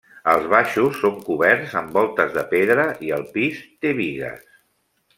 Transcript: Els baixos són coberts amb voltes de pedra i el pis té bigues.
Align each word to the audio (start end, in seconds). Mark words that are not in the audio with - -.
Els 0.31 0.45
baixos 0.53 0.97
són 1.01 1.19
coberts 1.27 1.77
amb 1.83 1.95
voltes 1.99 2.33
de 2.39 2.47
pedra 2.57 2.89
i 3.11 3.15
el 3.21 3.31
pis 3.39 3.63
té 3.87 3.97
bigues. 4.03 4.47